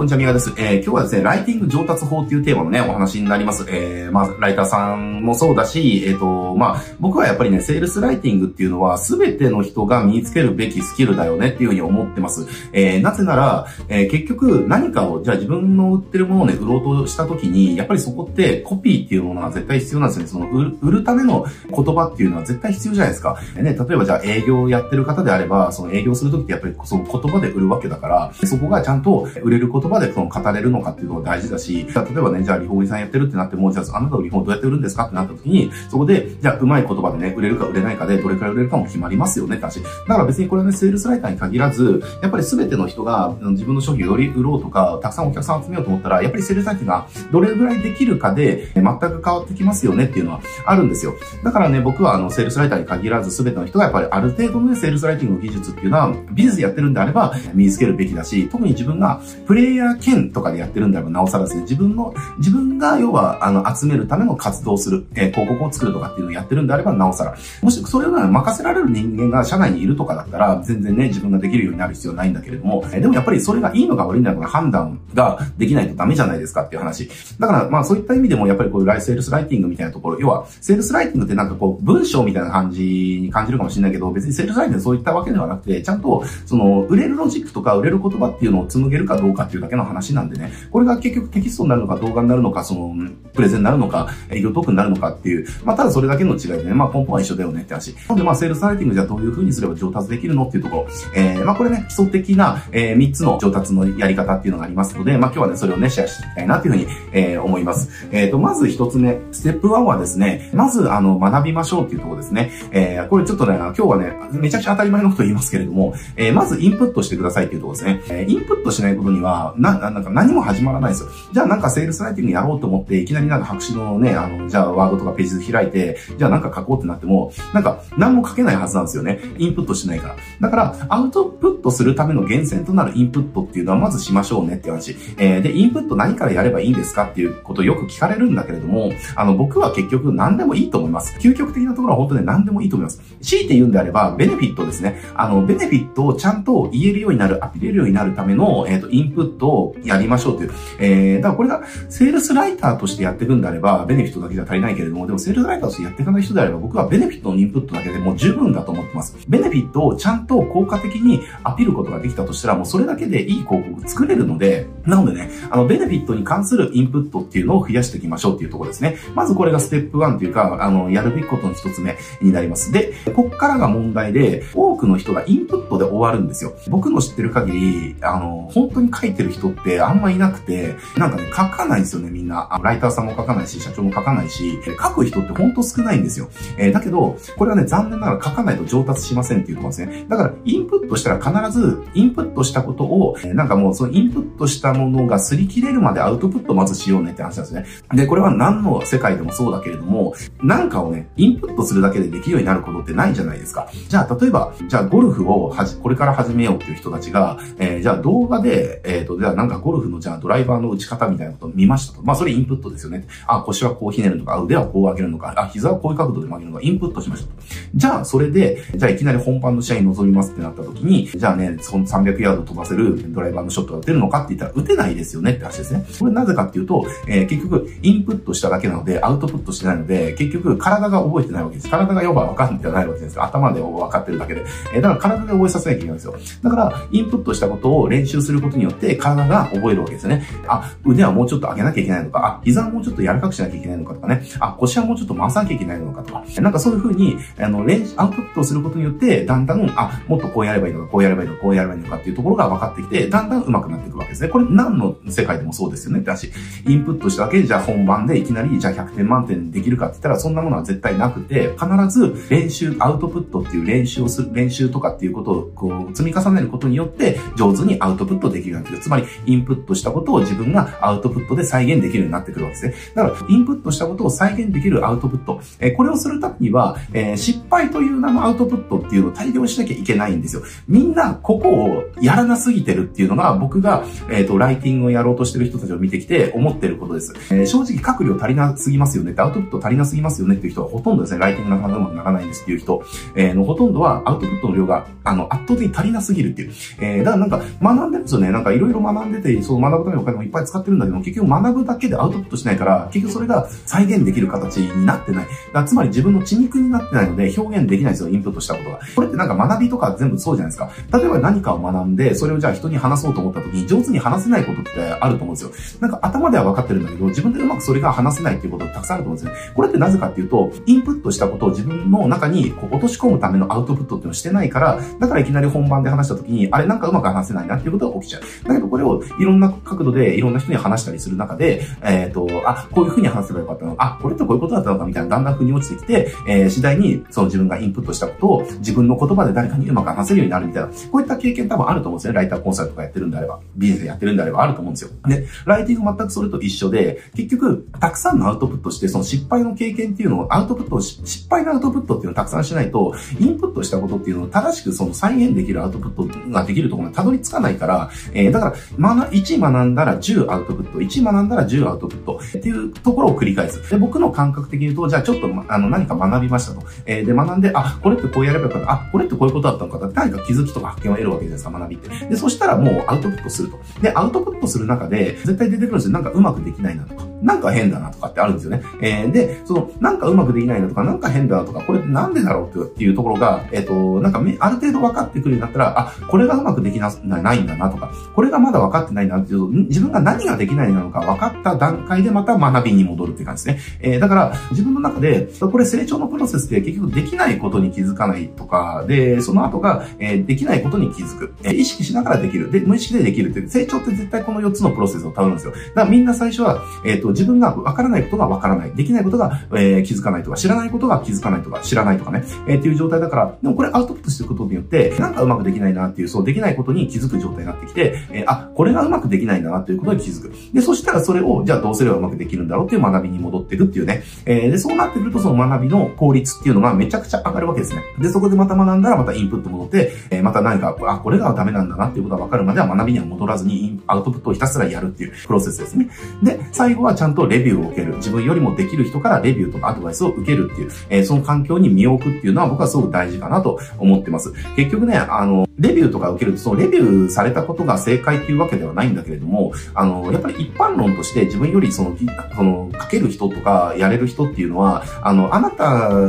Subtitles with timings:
[0.00, 0.54] こんにちは、みがです。
[0.56, 3.66] えー、今日はですね、ライティング上達法っていうテーマのね、お話になります。
[3.68, 12.46] えー、まあ、ライターさんもそうだし、えっ、ー、と、まあ、僕はやっぱりね、セールスライティングっていうのは、すべての人が身につけるべきスキルだよねっていうふうに思ってます。
[12.72, 20.28] えー、なぜなら、えー、結局何かを、じゃあ自分の売ってるものをね、売ろうとした時に、やっぱりそこってコピーっていうものが絶対必要なんですよね。
[20.28, 23.38] その、売るための言葉っていうのは絶対必要じゃないですか。
[23.56, 35.09] ね、例えばじゃあ営業をやってる方であれば、その営業する時ってやっぱりその言葉で売るわけだから、そこがちゃんと売れる言葉でその語れるのかっていうのが大事だし、例えばね、じゃあリフォームさんやってるってなっても、じゃああなたのリフォームどうやって売るんですか？
[35.10, 39.82] ってなった時に、そこで、じゃあうまい言葉でね、売れるか売れないかでどれくらい売れるかも決まりますよねって話。
[39.82, 51.14] だから別にこれはね、セールスライターに限らず、やっぱり全ての人が自分の商品をより売ろうとか、たくさんお客さん集めようと思ったら、やっぱりセールスライターがどれぐらいできるかで、全く変わってきますよねっていうのはあるんですよ。
[51.44, 67.36] だからね、僕はあの、セールスライターに限らず全ての人がやっぱりある程度のね、セールスライティングの技術っていうのは、ビジネスやってるんであれば身につけるべきだし、特に自分がプレイヤー兼とかでやってるんであればなおさらですね、自分の、自分が要は、あの、集めるための活動をする、えー、広告を作るとかっていうのをやってるんであればなおさら。
[67.62, 77.10] もしそれを任せられる人間が社内にいるとかだったら、全然ね、自分ができるようになる必要ないんだけれども、えー、でもやっぱりそれがいいのか悪いのかの判断ができないとダメじゃないですかっていう話。
[77.38, 92.94] だから、まあそういった意味でもやっぱりこういうライセールスライティングみたいなところ、要は、セールスライティングってなんかこう、文章みたいな感じに感じるかもしれないけど、別にセールスライティングそういったわけではなくて、ちゃんと、その、売れるロジックとか売れる言葉っていうのを紡げるかどうかっていうだけの話なんでね、これが結局テキストになるのか動画になるのか、その、
[93.32, 97.94] プレゼンになるのか、営業トークになるのかのかっていう、まあ、ただそれだけの違いでね、まあ、根本は一緒だよねって話。
[97.94, 108.08] なので、まあ、セールスライティングじゃどういう風にすれば上達できるのっていうところ、えー、まあ、これね、基礎的な、えー、3つの上達のやり方っていうのがありますので、まあ、今日はね、それをね、シェアしていきたいなっていう風に、えー、思います。
[108.12, 112.50] えっ、ー、と、まず一つ目、ステップ1はですね、まず、あの、学びましょうっていうところですね。
[112.72, 118.02] えー、これちょっとね、今日はね、めちゃくちゃ当たり前のこと言いますけれども、えー、まずインプットしてくださいっていうところですね。
[118.08, 121.08] えー、インプットしないことには、な、なんか何も始まらないですよ。
[121.32, 129.20] じゃあなんかセールスライティングやろうと思って、いきなりなんか白紙のね、あの、じゃあワードとかページ開いて、じゃあなんか書こうってなっても、なんか何も書けないはずなんですよね。
[129.38, 130.16] インプットしないから。
[130.40, 134.96] だから、アウトプットするための源泉となるインプットっていうのはまずしましょうねっていう話。
[135.18, 141.16] えー、で、インプット何からやればいいんですかっていうことをよく聞かれるんだけれども、あの、僕は結局何でもいいと思います。
[141.18, 143.02] 究極的なところは本当に何でもいいと思います。
[143.20, 145.00] 強いて言うんであれば、ベネフィットですね。
[145.14, 150.52] あの、ベネフィットをちゃんと言えるようになる、アピれるようになるための、えっ、ー、と、インプットをやりましょうという。
[150.78, 159.16] えー、だからこれが、セールスライターとしてやっていくんであれば、ベネフィットだけじゃ足りないけれども、でもセールスライターとしてやっていかない人であれば、僕はベネフィットのインプットだけでもう十分だと思ってます。
[159.28, 168.96] ベネフィットをちゃんと効果的にアピることができたとしたら、もうそれだけでいい広告作れるので、なのでね、あの、ベネフィットに関するインプットっていうのを増やしていきましょうっていうところですね。
[169.14, 172.72] まずこれがステップ1というか、あの、やるべきことの一つ目になります。
[172.72, 176.54] で、こっからが問題で、多くの人がインプットで終わるんですよ。
[176.68, 182.60] 僕の知ってる限り、あの、本当に書いてる人ってあんまいなくて、なんかね、書かないんですよね、みんな。
[182.62, 186.28] ライターさんも書かないし、社長も書かないし、書く人って本当少ないんですよ。
[186.56, 190.06] えー、だけど、これはね、残念ながら書かないと上達しませんっていうとこですね。
[190.08, 197.66] だから、インプットしたら必ず、インプットしたことを、え、なんかもう、そのインプットしたものが擦り切れるまでアウトプットまずしようねって話なんですね。
[197.94, 203.68] で、これは何の世界でもそうだけれども、なんかをね、インプットするだけでできるようになることってないじゃないですか。
[203.88, 212.02] じゃあ、例えば、じゃあ、ゴルフをはじ、これから始めようっていう人たちが、えー、じゃあ動画で、えっ、ー、と、じゃあなんかゴルフのじゃあドライバーの打ち方みたいなことを見ましたと。
[212.02, 213.06] まあ、それインプットですよね。
[213.26, 217.30] あ、腰はこうひねるのか、腕はこう上げるのか、あ、膝はこういう角度で曲げるのか、インプットしました。
[217.74, 225.84] じゃあ、それで、じゃあいきなり本番の試合に臨みますってなった時に、じゃあね、その300ヤード飛ばせるドライバーのショットが打てるのかって言ったら打てないですよねって話ですね。
[225.98, 231.70] これなぜかっていうと、えー、結局、インプットしただけなので、アウトプットしてないので、結局、体が覚えてないわけです。
[231.70, 233.22] 体が要は分かってないわけです。
[233.22, 234.44] 頭で分かってるだけで。
[234.74, 236.14] えー、だから体で覚えさせなきゃいけないんですよ。
[236.42, 240.24] だから、インプットしたことを練習することによって、体が覚えるわけですよね。
[240.46, 254.28] あ、腕はもうちょっと上げなきゃいけないのか、あ、膝はもうちょっと柔らかくしなきゃいけないのかとかね、あ、腰はもうちょっと回さなきゃいけないのかとか、なんかそういうふうに、あの、アウトプットをすることによって、だんだん、あ、もっとこうやればいいのか、こうやればいいのか、こうやればいいのかっていうところが分かってきて、だんだん上手くなっていくわけですね。
[254.28, 256.30] これ何の世界でもそうですよねって話。
[256.66, 268.82] インプットしただけ、じゃあ本番でいきなり、じゃあ100点満点できるかって言ったら、そんなものは絶対なくて、必ず練習、アウトプットっていう練習をする、練習とかっていうことをこう積み重ねることによって、上手にアウトプットできるようになってくる。
[268.82, 272.74] つまり、インプットしたことを自分がアウトプットで再現できるようになってくるわけですね。
[272.94, 275.40] だから、インプットしたことを再現できるアウトプット。
[275.60, 280.42] え、これをするためには、え、失敗という名のアウトプットっていうのを大量にしなきゃいけないんですよ。
[280.68, 287.14] みんな、ここをやらなすぎてるっていうのが、僕が、えっ、と、ライティングをやろうとしてる人たちを見てきて思ってることです。
[287.30, 292.82] え、正直、書く量足りなすぎますよねって、アウトプット足りなすぎますよねっていう人はほとんどですね、ライティングなかなかうまくならないんですっていう人、
[293.16, 296.52] え、のほとんどはアウトプットの量が、あの、圧倒的に足りなすぎるっていう。
[296.82, 298.30] え、だからなんか、学んでるんですよね。
[298.30, 305.26] なんかいろいろ学んでて、そう学ぶためにお金もいっぱい使ってるんだけど、結局学ぶだけでアウトプットしないから、結局それが再現でできる形になってない。
[305.52, 308.80] だつまり自分の血肉になってないので表現できないんですよ、インプットしたことが。
[308.94, 310.70] これってなんか学びとか全部そうじゃないですか。
[310.98, 315.80] 例えば何かを学んで、それをじゃあ人に話そうと思った時に上手に話せないことってあると思うんですよ。
[315.80, 319.52] なんか頭では分かってるんだけど、自分でうまくそれが話せないっていうことたくさんあると思うんですよね。
[319.54, 328.22] これってなぜかっていうと、インプットしたことを自分の中にこう落とし込むためのアウトプットっていうのをしてないから、だからいきなり本番で話した時に、あれなんかうまく話せないなっていうことが起きちゃう。
[328.48, 342.16] だけどこれをいろんな角度でいろんな人に話したりする中で、えっ、ー、と、あ、こういう風に話せばよかったのあ、これってこういうことだったのかみたいなだんだん腑に落ちてきて、えー、次第にその自分がインプットしたことを自分の言葉で誰かにうまく話せるようになるみたいな、こういった経験多分あると思うんですよね。
[342.20, 344.90] ライターコンサルとかやってるんであれば、ビジネスやってるんであればあると思うんですよ。
[345.06, 363.70] で、ライティング全くそれと一緒で、結局、たくさんのアウトプットして、その失敗の経験っていうのを、アウトプットを、失敗のアウトプットっていうのをたくさんしないと、インプットしたことっていうのを正しくその再現できるアウトプットができるところにたどり着かないから、えー、だから、学、1学んだら10アウトプット、1学んだら10アウトプットっていうところを繰り返す。
[363.70, 366.66] で、僕の感覚的に言うと、じゃあちょっと、あの、何か学びましたと。
[366.86, 368.72] えー、で、学んで、あ、これってこうやればよかった。
[368.72, 369.94] あ、これってこういうことだったのかって。
[369.96, 372.06] 何か気づきとか発見を得るわけじゃないですか、学びって。
[372.06, 373.58] で、そしたらもうアウトプットすると。
[373.80, 375.92] で、アウトプットする中で、絶対出てくるんですよ。
[375.92, 377.09] なんかうまくできないなとか。
[377.22, 378.62] なんか変だなとかってあるんですよね。
[378.80, 393.62] えー、で、その、なんかうまくできないなとか、なんか変だなとか、これってなんでだろうっていうところが、えっ、ー、と、なんかある程度分かってくるようになったら、あ、これがうまくできなないんだなとか、これがまだ分かってないなっていう、自分が何ができないなのか分かった段階でまた学びに戻るって感じですね。
[393.80, 401.34] えー、だから、自分の中で、これ成長のプロセスで結局できないことに気づかないとか、で、その後が、えー、できないことに気づく。
[401.42, 402.50] えー、意識しながらできる。
[402.50, 405.52] で、無意識でできるっていう、成長って絶対この4つのプロセスをたどるんですよ。
[405.52, 408.72] だからみんな最初は、えっ、ー、と、自分が分からないことが分からない。
[408.72, 412.24] できないことが、えー、気づかないとか、知らないことが気づかないとか、知らないとかね。
[412.46, 420.32] えー、っていう状態だから、でもこれアウトプットしていくことによって、なんかうまくできないなっていう、そうできないことに気づく状態になってきて、えー、あ、これがうまくできないんだなっていうことに気づく。
[420.52, 424.02] で、そしたらそれを、じゃあどうすればうまくできるんだろうっていう学びに戻っていくっていうね。
[424.26, 427.82] えー、で、そうなってくるとその学びの効率っていうのがめちゃくちゃ上がるわけですね。
[427.98, 435.88] で、そこでまた学んだらまたインプット戻って、えー、また何か、あ、これがダメなんだなっていうことが分かるまでは学びには戻らずに、アウトプットをひたすらやるっていうプロセスですね。
[436.22, 437.96] で、最後はちゃんとレビューを受ける。
[437.96, 444.34] 自分よりもできる人からレビューとかアドバイスを受けるっていう、えー、その環境に身を置くっていうのは僕はすごく大事かなと思ってます。
[444.54, 451.96] 結局ね、あの、レビューとか受けると、そのレビューされたことが正解っていうわけではないんだけれども、あの、やっぱり一般論として自分よりその、
[452.36, 455.64] その、書ける人とかやれる人っていうのは、あの、あなた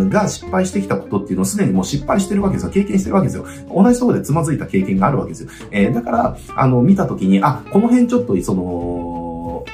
[0.10, 2.72] が失敗してきたことっていうのをすでにもう失敗してるわけですよ。
[2.72, 3.46] 経験してるわけですよ。
[3.74, 5.50] 同じところでつまずいた経験があるわけですよ。
[5.72, 9.21] えー、だから、あの、見たときに、あ、この辺ちょっと、その、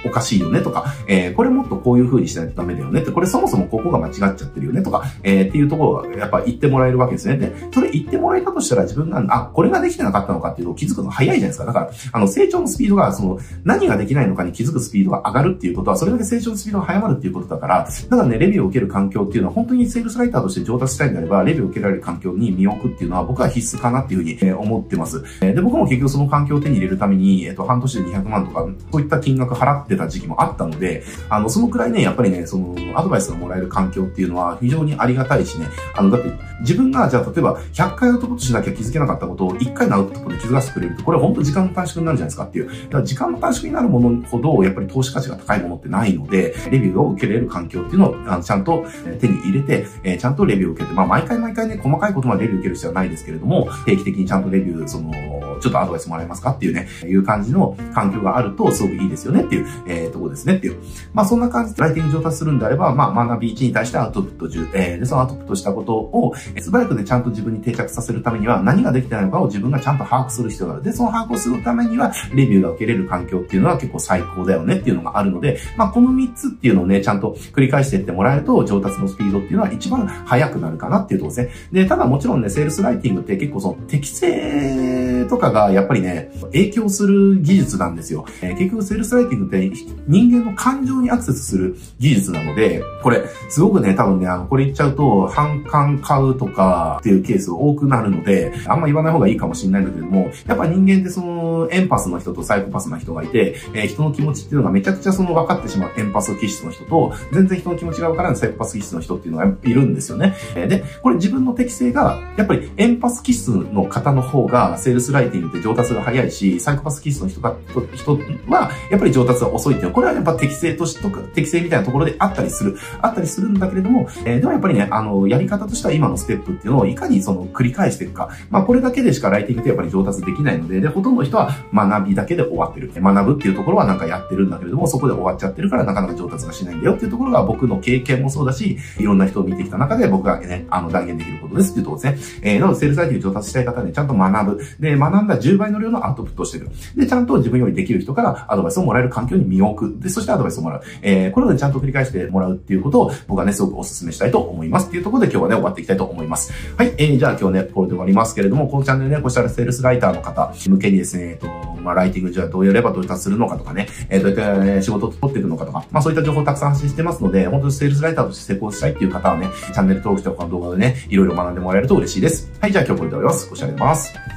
[0.06, 7.38] おかしいよねとか、えー、これもっとこういう風にしないとダメだよねって、これそもそもここが間違っちゃってるよねとか、えー、っていうところがやっぱ言ってもらえるわけですね。
[7.38, 11.66] で、それ言ってもらえたとしたら自分が、あ、これができてなかったのかっていうのを気づくの早いじゃないですか。
[11.66, 25.24] だから、あの、成長のスピードが、その、何ができないのかに気づくスピードが上がるっていうことは、それだけ成長のスピードが速まるっていうことだから、だからね、レビューを受ける環境っていうのは、本当にセールスライターとして上達したいんであれば、レビューを受けられる環境に身を置くっていうのは、僕は必須かなっていうふうに、思ってます。
[25.40, 36.32] で、僕も結局その環境を手に入れるために、えっ、と、半年で200万とか、そういった金額払ってた時期もあったので、あの、そのくらいね、やっぱりね、その、アドバイスがもらえる環境っていうのは非常にありがたいしね、あの、だって、
[36.62, 42.68] 自分が、じゃあ、例えば、100回アウトプットしなきゃ気づけなかったことを1回のアウトプットで気づかせてくれると、これは本当時間の短縮になるじゃないですかっていう。
[42.68, 48.86] だから時間の短縮になるものほど、やっぱり投資価値が高いものってないので、レビューを受けれる環境っていうのを、あのちゃんと
[49.20, 55.12] 手に入れて、えー、ちゃんとレビューを受けて、まあ、毎回毎回ね、細かいことまでレビュー受ける必要はないですけれども、定期的にちゃんとレビュー、その、
[55.60, 60.78] ちょっとアドバイスもらえますかっていうね、いう感じの環境があると、すごくいいですよねっていう、えー、とこですねっていう。
[61.14, 70.84] まあ、そんな感じでライティング上達するんであれば、まあ、学び1に対してアウトプット10、えー、で、そのアウトプットしたことを、素早くでちゃんと自分に定着させるためには、何ができてないのかを自分がちゃんと把握する必要がある。
[70.84, 81.84] で、その把握をするためには、レビューが受けれる環境っていうのは結構最高だよねっていうのがあるので、まあ、この3つっていうのをね、ちゃんと繰り返していってもらえると、上達のスピードっていうのは一番速くなるかなっていうところですね。
[81.84, 88.26] で、ただもちろんね、セールスライティングって結構その適正とかがやっぱりね、影響する技術なんですよ。
[88.42, 89.72] えー、結局セールスライティングって
[90.08, 110.36] 人間の感情にアクセスする技術なので、これ、すごくね、多分ね、あの、これ言っちゃうと、反感買うとかっていうケース多くなるので、あんま言わない方がいいかもしれないんだけれども、やっぱ人間ってその、エンパスの人とサイコパスな人がいて、えー、人の気持ちっていうのがめちゃくちゃその分かってしまうエンパス気質の人と、全然人の気持ちが分からないサイコパス気質の人っていうのがいるんですよね。
[110.56, 117.56] えー、で、これ自分の適性が、やっぱりエンパス気質の方の方が、セールスライティングって上達が早いし、サイコパス気質の人が、
[117.96, 118.18] 人
[118.48, 128.30] は、やっぱり上達が遅いっていう、これはやっぱ適性としとか、適性みたいなところであったりする、あったりするんだけれども、えー、でもやっぱりね、あの、やり方としては今のスステップっていうのをいかにその繰り返していくか。
[128.50, 132.92] まあ、これだけでしかライティングってやっぱり上達できないので、で、ほとんどの人は学びだけで終わってる。
[132.94, 142.52] 学ぶっていうところはなんかやってるんだけれども、そこで終わっちゃってるからなかなか上達がしないんだよっていうところが僕の経験もそうだし、いろんな人を見てきた中で僕がね、あの、断言できることですっていうところですね。
[142.54, 144.64] えー、なので、セールスライティング上達したい方はね、ちゃんと学ぶ。
[144.80, 146.70] で、学んだ10倍の量のアウトプットをしてる。
[146.96, 150.02] で、ちゃんと自分よりできる人からアドバイスをもらえる環境に身を置く。
[150.02, 150.82] で、そしてアドバイスをもらう。
[151.02, 156.17] えー、これをね、ちゃんと繰り返してもらうっていうことを僕はね、すごくお勧めしたいと思いますっていうところで今日はね、終わっていきたいと思います。
[156.18, 161.48] 思いますはい、えー、じゃあ今日ね、これで終わりますけれども、このチャンネルね、こうしたらセールスライターの方向けにですね、えっと、
[161.82, 172.52] まあ、ライティングじゃどうやればどう達するのかとかね、えー、どういった、ね、仕事を取っていくのかとか、まあそういった情報をたくさん発信してますので、本当にセールスライターとして成功したいっていう方はね、チャンネル登録とかこの動画でね、いろいろ学んでもらえると嬉しいです。
[172.60, 173.50] はい、じゃあ今日これで終わります。
[173.50, 174.37] ご視聴ありがとうございます。